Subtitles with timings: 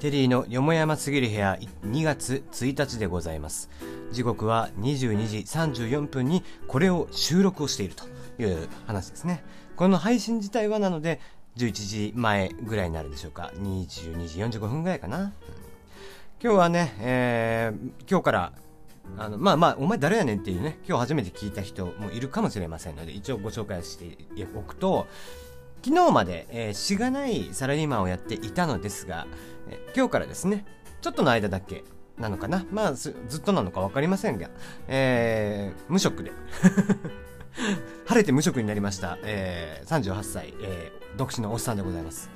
[0.00, 3.68] テリーのよもやますぎる部屋2月1日でございます。
[4.12, 8.06] 時刻は22時34分にこれを収録をしていると
[8.42, 9.44] いう話ですね。
[9.76, 11.20] この配信自体はなので
[11.58, 13.52] 11時前ぐらいになるでしょうか。
[13.56, 15.34] 22時45分ぐらいかな、
[16.42, 18.52] 今日はね、えー、今日から
[19.18, 24.16] あのまあまあお前誰やねんっていうね今日初めて聞いた人もいるかもしれませんので一応ご紹介して
[24.56, 25.06] おくと
[25.82, 29.26] 昨日まで、えー、しがないサラリーマンをやっていたのですが、
[29.68, 30.64] えー、今日からですね、
[31.00, 31.84] ちょっとの間だけ
[32.18, 32.64] なのかな？
[32.70, 34.50] まあ、ずっとなのか分かりませんが、
[34.88, 36.32] えー、無職で。
[38.06, 42.30] 晴れて無職になりました、えー、38歳、えー、独身のおっさんでございます。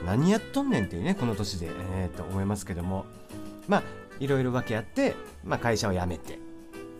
[0.00, 3.06] うん、何やっとんねんっていうね、この年で、えー、と思いますけども、
[3.68, 3.82] まあ、
[4.18, 6.38] いろいろ分けあって、まあ、会社を辞めて、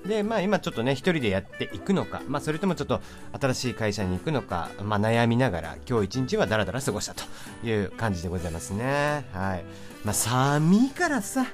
[0.06, 3.00] で、まあ今ちょっとね、一人でやっていくのか、まあそれともちょっと
[3.38, 7.24] 新しい会社に行くのか、まあ悩みながら今日一日はダラダラ過ごしたと
[7.66, 9.24] いう感じでございますね。
[9.32, 9.64] はい。
[10.04, 11.46] まあ寒いからさ、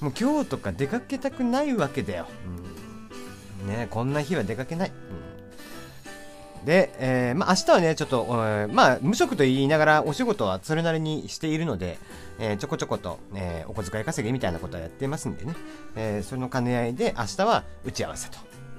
[0.00, 2.26] もう今日とか出かけたくないわけだよ。
[3.62, 4.90] うん、ねこんな日は出かけない。
[4.90, 4.94] うん、
[6.68, 11.96] で、えー、まあ明日はね、ちょっとえ、まあ無職と言いながらお仕事はそれなりにしているので、
[12.38, 15.54] えー、ちょこちょこと、え、お小遣い稼ぎみたいなことはやってますんでね、
[15.96, 18.28] えー、その兼ね合いで明日は打ち合わせ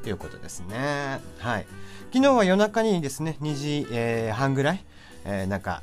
[0.04, 1.20] ということですね。
[1.40, 1.66] はい。
[2.14, 4.86] 昨日は夜中にですね、2時、え、半ぐらい、
[5.26, 5.82] え、なんか、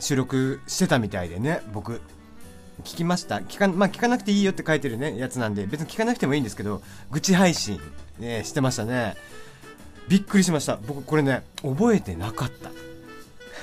[0.00, 2.02] 収録してたみたいでね、僕、
[2.82, 7.80] 聞きました聞か,、まあ、聞かなくていいよって書いてるね、やつなんで、別に聞かなくてもいいんですけど、愚痴配信、
[8.18, 9.16] ね、してましたね。
[10.08, 10.78] びっくりしました。
[10.86, 12.70] 僕、これね、覚えてなかった。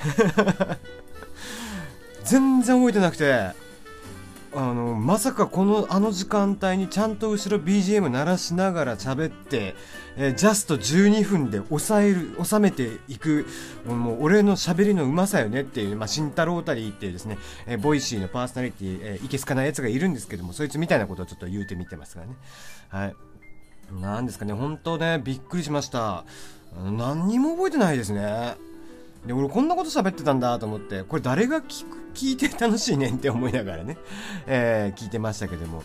[2.24, 3.62] 全然覚えてなくて
[4.54, 9.74] あのまさかこのあの時間帯にちゃんと後ろ BGM 鳴らしながら喋って、
[10.16, 13.46] えー、ジャスト12分で抑える収めていく
[13.86, 22.36] もう俺の喋りのうまさよねっていう、まあ、慎太郎たりっていうですね、えー、ボイシーのパーソナリティ、えー、いけすかないやつがいるんですけどもそいつみたいなことをちょっと言うてみてますがね
[22.90, 23.16] はい
[23.90, 26.24] なんですかね本当ねびっくりしました。
[26.96, 28.56] 何にも覚えてないですね。
[29.26, 33.96] で俺こんなこと喋ってたんだと思ってこれ誰が聞く聞いて楽しいねん って思いながらね、
[34.46, 35.82] えー、聞いてましたけども。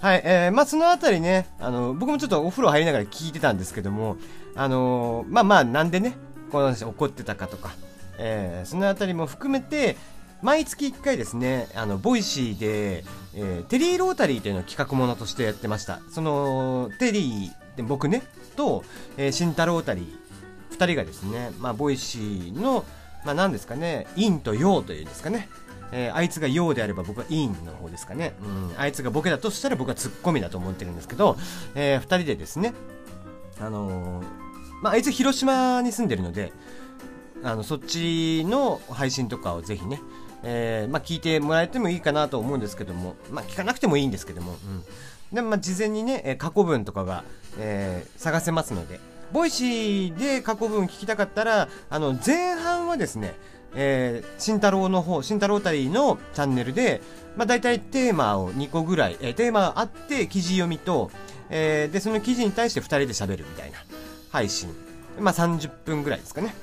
[0.00, 4.18] はい、えー、まあそのあたりねあの僕もちょっとお風呂入りながら聞いてたんですけども
[4.54, 6.14] あのー、まあまあなんでね
[6.52, 7.70] この話怒ってたかとか、
[8.18, 9.96] えー、そのあたりも含めて
[10.44, 13.02] 毎月1回ですね、あの、ボイシーで、
[13.34, 16.00] えー、テリーロータリーというのを企画ものとしてやってました。
[16.10, 18.22] その、テリー、で僕ね、
[18.54, 18.84] と、
[19.16, 22.84] えー、シンタロータリー、2人がですね、まあ、ボイシーの、
[23.24, 25.48] まあ、何ですかね、陰と陽というんですかね、
[25.92, 31.38] えー、あいつが陽であれば僕は陰の方ですかね、うん、あいつがボケだとしたら僕はツッコミだと思ってるんですけど、
[31.74, 32.74] えー、2人でですね、
[33.60, 34.24] あのー、
[34.82, 36.52] まあ、あいつ広島に住んでるので、
[37.42, 40.00] あのそっちの配信とかをぜひね、
[40.44, 47.24] えー、まあ、聞いてもらえてもいいかなと思うんですけども、まあ、聞かなくてもいいんですけども、うん、でまあ、事前にね、過去文とかが、
[47.58, 49.00] えー、探せますので、
[49.32, 53.34] ボイシーで過去文聞きたかったら、あの、前半はですね、
[53.74, 57.00] えー、慎太郎の方、慎太郎たりのチャンネルで、
[57.36, 61.10] まあ、大体テーマを2個ぐらい、えー、テーマあって記事読みと、
[61.50, 63.78] えー、で、その記事に対して2人で喋るみたいな
[64.30, 64.68] 配信。
[65.18, 66.54] まあ、30分ぐらいですかね。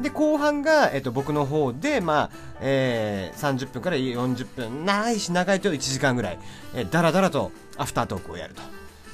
[0.00, 2.30] で、後半が、えっ、と、僕の方で、まあ、
[2.60, 6.38] えー、30分から40分、ないし長いと1時間ぐらい、
[6.74, 8.54] えー、だらだらとアフタートークをやる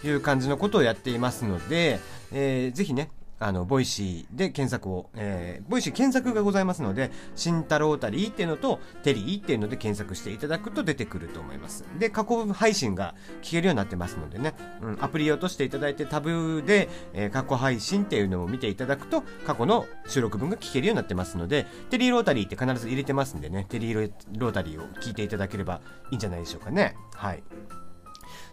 [0.03, 2.01] という感じのことをやっていますので、
[2.33, 11.85] えー、ぜひね、あの、ボイシーで検索を、えー、ボイシー検索がございますので、新太郎タリーっていうのと、テリーっていうので検索していただくと出てくると思います。
[11.99, 26.97] で、過去配信が聞けるようになってますのでね、うん、アプリを落としていただいてタブで、えー、過去配信っていうのを見ていただくと、過去の収録分が聞けるようになってますので、テリーロータリーって必ず入れてますんでね、テリーロータリーを聞いていただければいいんじゃないでしょうかね。
[27.15, 27.43] はい。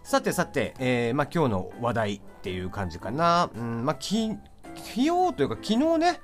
[0.06, 3.50] さてさて、えー、まあ、今日の話題っていう感じかな。
[3.56, 3.96] うん、まあ、
[4.76, 6.20] き、費用というか昨日ね、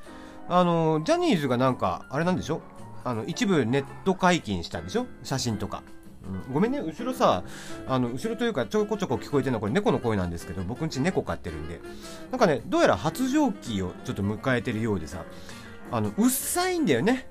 [0.48, 2.60] あの、ジャニーズがなんか、あれなんでしょ？
[3.04, 5.06] あの、一部ネット解禁したんでしょ？
[5.22, 5.82] 写真とか。
[6.24, 7.42] うん、ごめんね、後ろさ、
[7.88, 11.80] あの、後ろというかちょこちょこ聞こえてるのはこれ猫の声なんですけど、僕んち猫飼ってるんで、
[12.30, 15.24] なんかね、どうやら発情期をちょっと迎えてるようでさ、
[15.90, 17.26] あの、うっさいんだよね。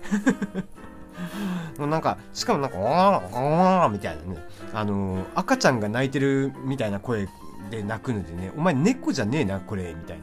[1.79, 4.43] なんか、しかもなんか、わーわーみたいなね。
[4.73, 7.29] あの、赤ちゃんが泣いてるみたいな声
[7.71, 10.19] で泣くのでね、お前猫じゃねえな、これ、みたい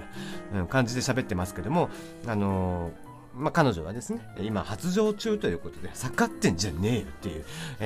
[0.52, 1.90] な、うん、感じで喋ってますけども、
[2.26, 3.08] あのー
[3.38, 7.38] まあ、彼女はですね、今発情中ということで、下がってんじゃねえよってい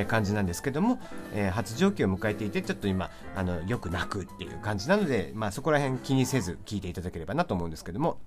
[0.03, 0.99] う、感じなんですけども、
[1.35, 8.19] えー、発情期を迎えていて、ちょっと今、あの、よく泣くっていう感じなので、まあ、そこら辺気にせず聞いていただければなと思うんですけども、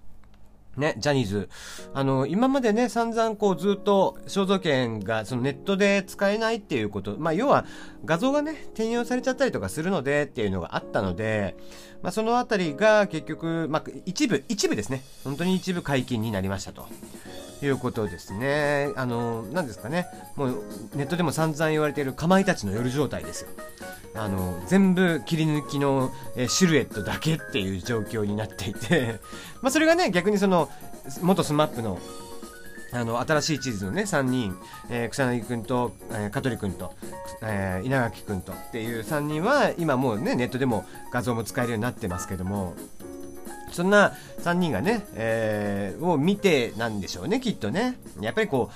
[0.77, 1.49] ね、ジャニーズ。
[1.93, 7.65] あの、今までね、散々こうずっと肖像権がそのネットで使えないっていうこと、まあ要は
[8.03, 11.55] 画像がね、転用されちゃったりとかするのでっていうのがあったので、
[12.01, 15.01] まあそのあたりが結局、まあ一部、一部ですね。
[15.23, 16.87] 本当に一部解禁になりましたと。
[17.61, 18.91] いうことですね。
[18.95, 20.07] あの、何ですかね。
[20.35, 20.63] もう
[20.93, 23.49] ネットでも散々言われているかまいたちの夜状態ですよ。
[24.15, 29.19] あの、全部切り抜きの、えシルエットだけっていう状況になっていて
[29.61, 30.69] まそれがね、逆にその、
[31.21, 31.99] 元スマップの
[32.91, 34.57] あの新しい地図のね3人、
[34.89, 36.93] えー、草薙君と、えー、香取君と、
[37.41, 42.73] えー、稲垣君とっていう3人は今もうねネットでも画像も使えるようになってますけども
[43.71, 47.97] そんな3人がね、えー、を見てなんでしょうねきっとね。
[48.21, 48.69] やっぱりこ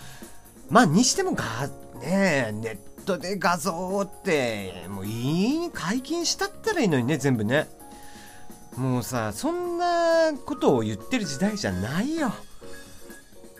[0.70, 1.46] うまあにしてもが
[2.02, 2.78] ねネッ
[3.10, 7.68] トで画像ってもういい解禁したったらいいのにね全部ね。
[8.78, 12.32] もうさそんなことを言ってる時代じゃないよ。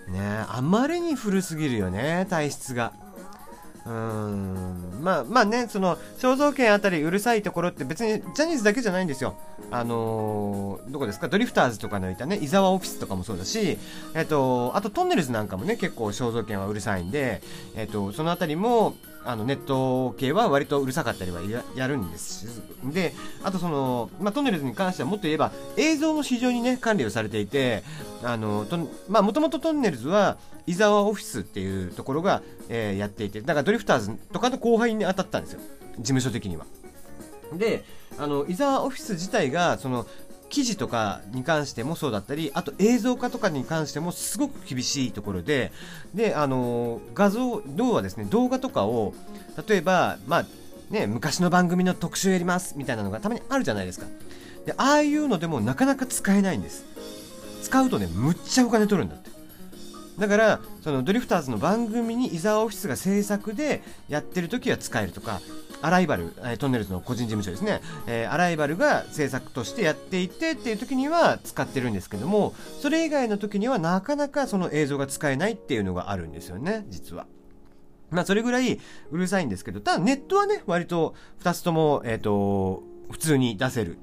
[0.08, 2.94] ねあまりに古すぎるよね体質が。
[3.86, 9.36] うーんまあまあねその肖像権あたりうるさいところって別にジャニーズだけじゃないんですよ。
[9.72, 11.28] あのー、どこですか？
[11.28, 13.80] ドリフターズとかのいたね伊沢オフィスとかもそうだし
[14.14, 17.42] えっ、とあとトンネルズなんかもね結構肖像権はうるさいんで
[17.76, 18.96] えっ、とそのあたりも
[19.30, 21.42] あのネット系は割とうるさかったりは
[21.76, 27.84] やるんですであとその、まあ、トンネルズに関してはもっと言えば映像も非常にね管理をされていて
[28.24, 35.60] あのとまあもともとトンネルズは伊沢オフィスっていうところが、えー、やっていてだからドリフターズとかの後輩に当たったんですよ。
[35.98, 36.66] 事務所的には。
[37.54, 37.84] で
[38.18, 40.08] あの伊沢オフィス自体がその
[40.50, 45.72] 記事とかに関してもそうだったり、あと映像化とかに関してもすごく厳しいところで、
[46.14, 49.14] で、あの、画像、動画ですね、動画とかを、
[49.68, 50.46] 例えば、まあ、
[50.90, 54.08] ね、昔の番組の特集やりますみたいなのがたまにあるじゃないですか。
[54.66, 56.86] で、ああいうのでもなかなか使えないんです。
[57.62, 59.30] 使うとね、むっちゃお金取るんだって。
[60.18, 65.40] だから、そのドリフターズの番組に伊沢オフィスが制作でやってる時は使えるとか、
[65.82, 77.28] アライバル、え、トンネルズの個人事務所ですね、えー、アライバルが制作としてやっていてっていう時には使ってるんですけども、それ以外の時にはなかなかその映像が使えないっていうのがあるんですよね、実は。
[78.12, 78.80] まあ、それぐらい
[79.12, 83.98] うるさいんですけど、ただネットはね、割と2つとも、えっ、ー、と、普通に出せる。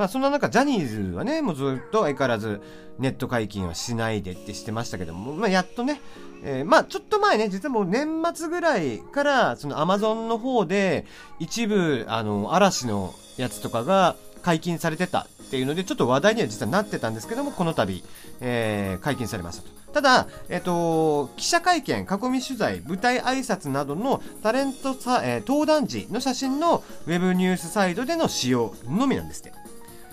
[0.00, 2.62] まあ、そんな中、ジャニーズはね、もうずっと相変わらず
[2.98, 6.00] ネット解禁はしないでってしてましたけども、まあ、やっとね、
[6.42, 11.04] えー、まあちょっと前ね、実はもう年末ぐらいから、そのアマゾンの方で、
[11.38, 18.02] 一部、あの、嵐のやつとかが解禁されてたっていうので、ちょっと話題には実はなってたんですけども、この度、
[18.40, 19.68] えー、解禁されましたと。
[19.92, 29.52] ただ、えっ、と、記者会見、囲み取材、舞台挨拶などのタレントさ、えー、登壇時の写真のウェブニュースサイドでの使用のみなんですって。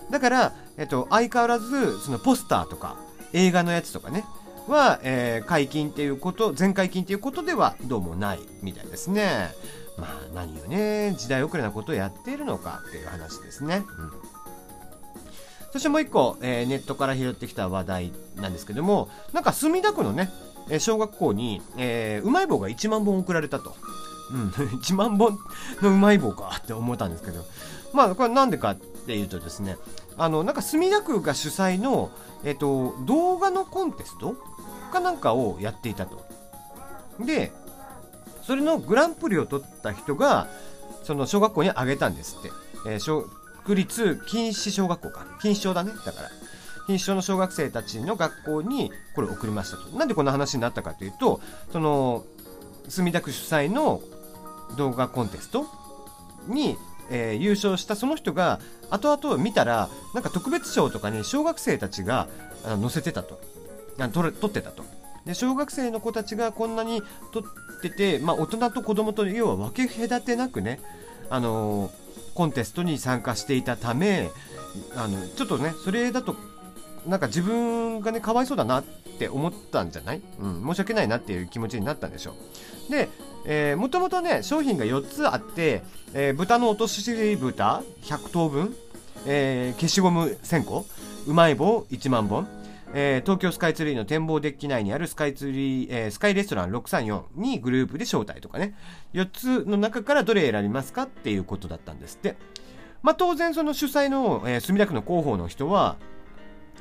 [0.10, 2.96] だから、えっ、と、相変わらず、そのポスターとか、
[3.34, 4.26] 映画のやつとかね、
[4.68, 9.50] は、えー、解禁っていうこと、全解禁っていうことではどうもないみたいですね。
[9.98, 13.84] まあ何をね、時代遅れなことをやっているのかっていう話ですね。
[13.98, 14.12] うん。
[15.72, 20.30] そしてもう一個、えー、ネットから拾ってきた話題なんですけども、なんか墨田区のね、
[20.80, 23.76] 小学校に、えー、うまい棒が1万本送られたと。
[24.32, 24.50] うん、
[24.80, 25.40] 1万本
[25.82, 27.46] のうまい棒かって思ったんですけど、
[27.94, 28.76] まあ、これなんでか
[29.08, 29.78] ていうとですね、
[30.18, 32.12] あの、なんか墨田区が主催の、
[32.44, 34.36] えっと、動画のコンテスト
[34.92, 36.26] かなんかをやっていたと。
[37.20, 37.52] で、
[38.44, 40.48] それのグランプリを取った人が、
[41.04, 42.52] その小学校にあげたんですって。
[42.86, 43.26] えー、小
[43.66, 45.26] 区立禁止小学校か。
[45.42, 45.92] 禁止小だね。
[46.06, 46.30] だから。
[46.86, 49.98] 禁止小の小学生たちの学校にこれ送りましたと。
[49.98, 51.42] なんでこんな話になったかというと、
[51.72, 52.26] その、
[52.88, 54.02] 墨田区主催の
[54.78, 55.66] 動画コンテスト
[56.48, 56.78] に、
[57.10, 58.60] えー、優勝したその人が
[58.90, 62.28] 後々見たらなんか特別賞とかに小学生たちが
[62.64, 63.40] 載せてたと。
[64.14, 64.84] 取取ってたと。
[65.26, 70.80] で小学生の子たちがこんなに取ってて、まあ、大人と子供と要は分け隔てなくね、
[71.30, 71.92] あのー、
[72.34, 74.30] コンテストに参加していたため
[74.96, 76.36] あのちょっとねそれだと
[77.06, 78.84] なんか自分がねかわいそうだなっ
[79.20, 82.36] て思ったんじゃない、うん、申し訳ないなっていう気持ちになったんでしょ
[82.90, 82.92] う。
[82.92, 83.10] で、
[83.48, 85.82] えー、もともとね商品が4つあって、
[86.14, 87.02] えー、豚の落とし
[87.38, 88.76] 豚100頭分、
[89.26, 90.86] えー、消しゴム1000個
[91.26, 92.48] うまい棒1万本
[92.94, 98.76] えー、東京スカイツリーの展望デッキ内にあるスカイツリー、えー、スカイレストラン634にグループで招待とかね、
[99.14, 102.38] 4つの中からどれ選びますかっていうことだったんですって。
[103.04, 105.98] まあ、当然その主催の、えー、墨田区の広報の人は、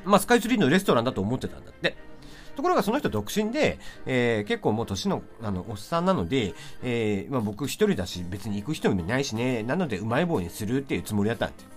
[0.05, 1.97] まあ、スカイツリーのレストランだと思ってたんだって。
[2.57, 11.77] ところがその人独身で、えー、結構もう年のあのおっさんなので、えーまあ、僕一人だし別に行く人もいないしね、なのでうまい棒にするっていうつもりだったんです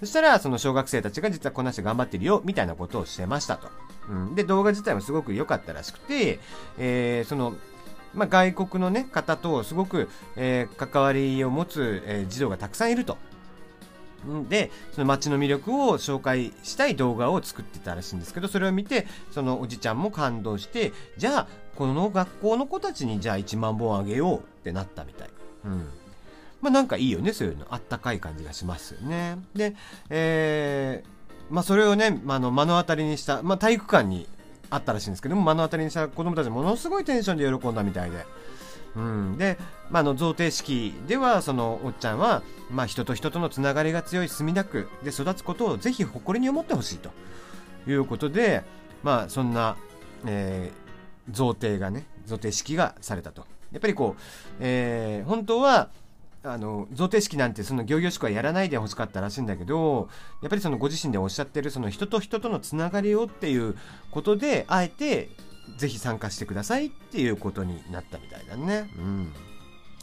[0.00, 3.68] そしたら、その小学生たちが実はこんなして頑張ってるよ、みたいなことをしてましたと。
[4.10, 6.38] うん、で、動画自体もすごく良かったらしくて、
[6.78, 7.54] えー、その、
[8.14, 13.16] まあ、外国の、ね、方とすごく、えー、関わりを持つ、えー、児童がたくさんいると。
[14.48, 25.28] で、その街の魅力を紹介したい動画を作ってたらしいんですけど、それを見て、そのおじちゃんも感動して、じゃあ、この学校の子たちにじゃあ1万本あげようってなったみたい。
[25.64, 25.88] うん。
[26.60, 27.66] まあなんかいいよね、そういうの。
[27.70, 29.38] あったかい感じがしますよね。
[29.54, 29.74] で、
[30.10, 34.26] えー、まあそれをね、まあ、の目の当たりにした、まあ体育館に
[34.70, 38.24] あったらしいんですけども、目の当たりにした子供たちものすごいテンションで喜んだみたいで。
[38.96, 39.58] うん、で、
[39.90, 47.10] まあ、の贈呈式ではそのおっちゃんは、まあ、人と人とのつながりが強い墨田区で育つことをぜひ誇りに思ってほしいと。
[47.88, 48.62] いうことで、
[49.02, 49.76] まあ、そんな、
[50.26, 53.46] えー、贈呈がね贈呈式がされたと。
[53.72, 54.22] やっぱりこう、
[54.60, 55.90] えー、本当は
[56.42, 60.08] あの贈呈式なんてその行々しくはやらないでほしかったらしいんだけど
[60.42, 63.76] やっぱりそのご自身でおっしゃってるその人と人とのつながりをっていう
[64.12, 65.28] ことであえて
[65.76, 68.90] ぜひ参加してくださいっていうことになったみたいだね。
[68.96, 69.32] うん。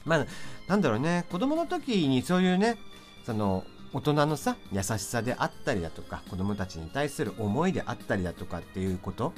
[0.05, 0.25] まあ、
[0.67, 2.77] なんだろうね、子供の時にそういうね、
[3.25, 9.33] その、大人のさ、優しさであったりだとか、子供たちに対する思いであったりだとかっていうこと、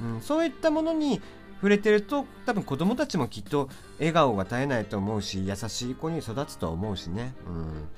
[0.00, 1.20] うん、そういったものに
[1.56, 3.68] 触れてると、多分子供たちもきっと
[3.98, 7.34] 笑顔が絶えないと思うし、優しい子に育つと思うしね。
[7.46, 7.88] うん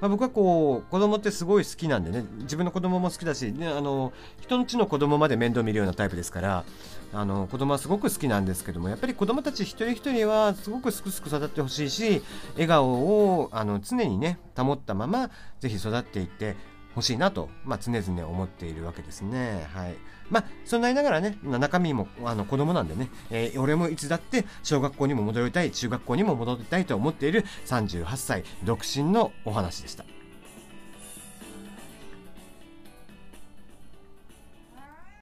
[0.00, 2.24] まあ、僕はこう子供ってすごい好きなんでね。
[2.42, 6.64] 自分の子供も好きだし、ね、あの人のうちの子供まで面倒見るようなタイプですから
[7.12, 16.56] あの子供はすごく好きなんですけどもやっぱり子供たち一人一人はすごくすくすく育ってほしいし笑顔をあの常にね保ったままぜひ育っていって
[16.96, 19.66] 欲しいなと、まあ、常々思っているわけですね。
[19.72, 19.96] はい。
[20.30, 30.04] まあ、そんなりながらね、中身もあの子供なんでね、えー、俺もいつだって小学校にも戻りたい、中学校にも戻りたいと思っている38歳独身のお話でした。